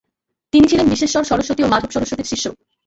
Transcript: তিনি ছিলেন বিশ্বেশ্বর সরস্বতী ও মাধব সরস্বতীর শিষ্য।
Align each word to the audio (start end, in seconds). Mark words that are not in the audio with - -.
তিনি 0.53 0.65
ছিলেন 0.67 0.87
বিশ্বেশ্বর 0.89 1.29
সরস্বতী 1.31 1.61
ও 1.63 1.71
মাধব 1.73 1.89
সরস্বতীর 1.93 2.29
শিষ্য। 2.31 2.45